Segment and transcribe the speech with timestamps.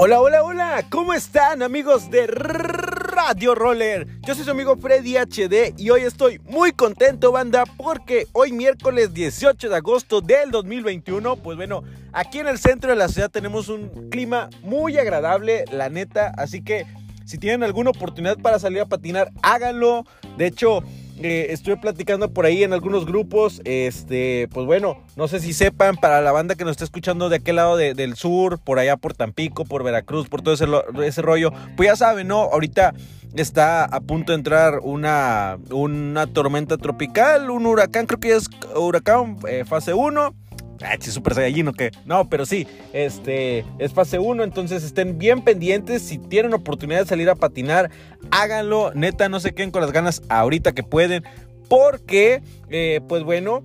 [0.00, 4.06] Hola, hola, hola, ¿cómo están amigos de Radio Roller?
[4.20, 9.12] Yo soy su amigo Freddy HD y hoy estoy muy contento, banda, porque hoy miércoles
[9.12, 11.82] 18 de agosto del 2021, pues bueno,
[12.12, 16.62] aquí en el centro de la ciudad tenemos un clima muy agradable, la neta, así
[16.62, 16.86] que
[17.24, 20.06] si tienen alguna oportunidad para salir a patinar, háganlo.
[20.36, 20.84] De hecho,
[21.22, 23.60] eh, estuve platicando por ahí en algunos grupos.
[23.64, 27.36] Este, pues bueno, no sé si sepan, para la banda que nos está escuchando de
[27.36, 30.66] aquel lado del sur, por allá por Tampico, por Veracruz, por todo ese,
[31.04, 32.42] ese rollo, pues ya saben, ¿no?
[32.42, 32.94] Ahorita
[33.34, 39.36] está a punto de entrar una, una tormenta tropical, un huracán, creo que es huracán
[39.48, 40.34] eh, fase 1
[40.82, 41.90] Ah, super saiyajin o qué.
[42.04, 46.02] No, pero sí, este es fase 1, entonces estén bien pendientes.
[46.02, 47.90] Si tienen oportunidad de salir a patinar,
[48.30, 48.92] háganlo.
[48.94, 51.24] Neta, no se queden con las ganas ahorita que pueden.
[51.68, 53.62] Porque, eh, pues bueno,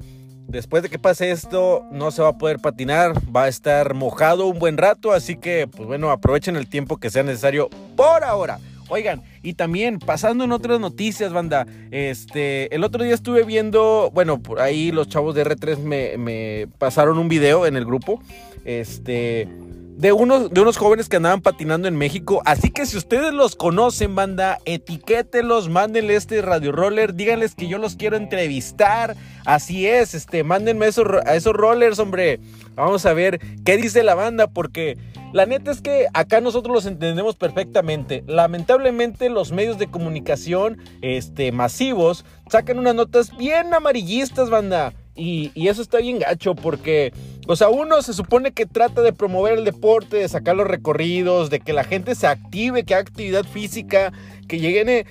[0.48, 3.14] después de que pase esto, no se va a poder patinar.
[3.34, 5.12] Va a estar mojado un buen rato.
[5.12, 8.60] Así que, pues bueno, aprovechen el tiempo que sea necesario por ahora.
[8.90, 14.42] Oigan, y también pasando en otras noticias, banda, este, el otro día estuve viendo, bueno,
[14.42, 18.22] por ahí los chavos de R3 me, me pasaron un video en el grupo,
[18.66, 19.48] este,
[19.96, 22.42] de unos, de unos jóvenes que andaban patinando en México.
[22.46, 27.78] Así que si ustedes los conocen, banda, etiquételos, mándenle este radio roller, díganles que yo
[27.78, 29.16] los quiero entrevistar.
[29.46, 32.40] Así es, este, mándenme a esos rollers, hombre.
[32.76, 34.98] Vamos a ver qué dice la banda, porque
[35.34, 38.24] la neta es que acá nosotros los entendemos perfectamente.
[38.28, 44.94] Lamentablemente los medios de comunicación este, masivos sacan unas notas bien amarillistas, banda.
[45.16, 47.14] Y, y, eso está bien gacho porque,
[47.48, 51.50] o sea, uno se supone que trata de promover el deporte, de sacar los recorridos,
[51.50, 54.14] de que la gente se active, que haga actividad física,
[54.48, 55.06] que lleguen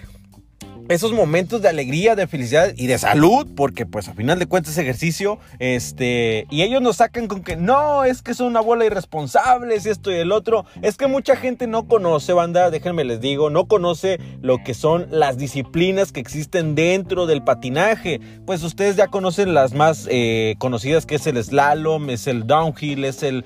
[0.92, 4.78] esos momentos de alegría, de felicidad y de salud, porque pues a final de cuentas
[4.78, 9.86] ejercicio, este, y ellos nos sacan con que no, es que son una bola irresponsables
[9.86, 13.50] y esto y el otro, es que mucha gente no conoce, banda, déjenme les digo,
[13.50, 19.08] no conoce lo que son las disciplinas que existen dentro del patinaje, pues ustedes ya
[19.08, 23.44] conocen las más eh, conocidas que es el slalom, es el downhill, es el,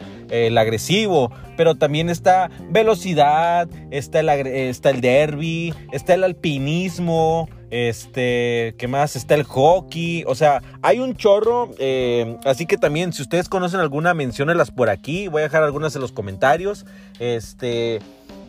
[0.57, 7.36] agresivo, pero también está velocidad, está el, está el derby, está el alpinismo,
[7.71, 9.17] este, ¿qué más?
[9.17, 13.81] Está el hockey, o sea, hay un chorro, eh, así que también si ustedes conocen
[13.81, 16.87] alguna, menciónenlas por aquí, voy a dejar algunas en los comentarios,
[17.19, 18.01] este...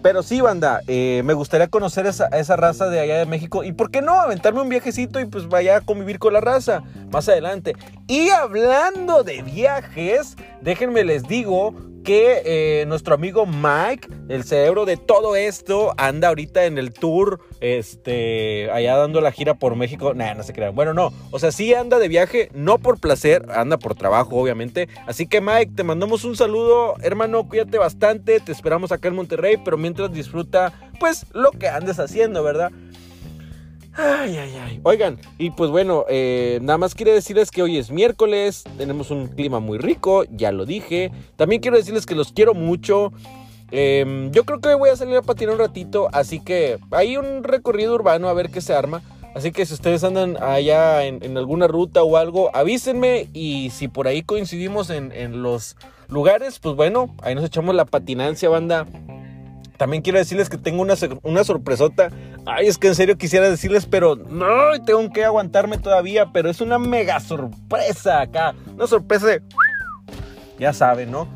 [0.04, 3.64] Pero sí, banda, eh, me gustaría conocer esa, esa raza de allá de México.
[3.64, 4.14] ¿Y por qué no?
[4.14, 7.76] Aventarme un viajecito y pues vaya a convivir con la raza más adelante.
[8.08, 11.74] Y hablando de viajes, déjenme les digo
[12.08, 17.42] que eh, nuestro amigo Mike, el cerebro de todo esto, anda ahorita en el tour,
[17.60, 20.14] este, allá dando la gira por México.
[20.14, 20.74] Nah, no se crean.
[20.74, 24.88] Bueno, no, o sea, sí anda de viaje, no por placer, anda por trabajo, obviamente.
[25.06, 29.58] Así que Mike, te mandamos un saludo, hermano, cuídate bastante, te esperamos acá en Monterrey,
[29.58, 32.72] pero mientras disfruta, pues, lo que andes haciendo, ¿verdad?
[33.98, 34.80] Ay, ay, ay.
[34.84, 39.28] Oigan, y pues bueno, eh, nada más quiero decirles que hoy es miércoles, tenemos un
[39.28, 41.12] clima muy rico, ya lo dije.
[41.36, 43.12] También quiero decirles que los quiero mucho.
[43.72, 47.44] Em, yo creo que voy a salir a patinar un ratito, así que hay un
[47.44, 49.02] recorrido urbano a ver qué se arma.
[49.34, 54.08] Así que si ustedes andan allá en, alguna ruta o algo, avísenme y si por
[54.08, 55.76] ahí coincidimos en, en los
[56.08, 58.86] lugares, pues bueno, ahí nos echamos la patinancia, banda.
[59.78, 62.10] También quiero decirles que tengo una, una sorpresota.
[62.50, 66.32] Ay, es que en serio quisiera decirles, pero no, tengo que aguantarme todavía.
[66.32, 68.56] Pero es una mega sorpresa acá.
[68.74, 69.42] Una sorpresa de...
[70.58, 71.28] Ya saben, ¿no?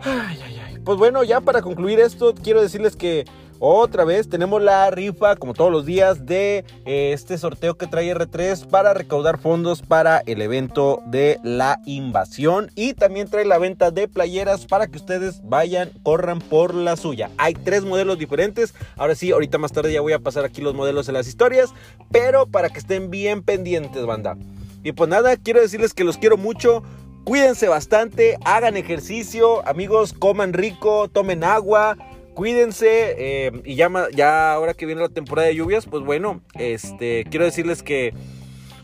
[0.00, 0.78] Ay, ay, ay.
[0.84, 3.26] Pues bueno, ya para concluir esto, quiero decirles que
[3.60, 8.12] otra vez tenemos la rifa, como todos los días, de eh, este sorteo que trae
[8.14, 12.70] R3 para recaudar fondos para el evento de la invasión.
[12.74, 17.30] Y también trae la venta de playeras para que ustedes vayan, corran por la suya.
[17.36, 18.74] Hay tres modelos diferentes.
[18.96, 21.70] Ahora sí, ahorita más tarde ya voy a pasar aquí los modelos en las historias.
[22.10, 24.38] Pero para que estén bien pendientes, banda.
[24.82, 26.82] Y pues nada, quiero decirles que los quiero mucho.
[27.24, 31.96] Cuídense bastante, hagan ejercicio, amigos, coman rico, tomen agua,
[32.34, 37.24] cuídense eh, y ya, ya ahora que viene la temporada de lluvias, pues bueno, este,
[37.30, 38.12] quiero decirles que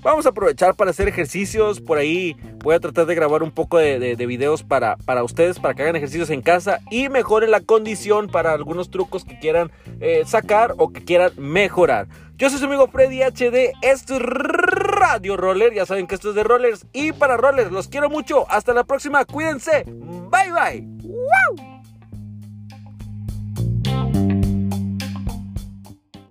[0.07, 1.81] vamos a aprovechar para hacer ejercicios.
[1.81, 5.75] Por ahí voy a tratar de grabar un poco de, videos para, para ustedes, para
[5.75, 9.71] que hagan ejercicios en casa y mejoren la condición para algunos trucos que quieran
[10.01, 12.07] eh, sacar o que quieran mejorar.
[12.37, 16.35] Yo soy su amigo Freddy HD, esto es Radio Roller, ya saben que esto es
[16.35, 21.76] de Rollers y para Rollers, los quiero mucho, hasta la próxima, cuídense, bye bye.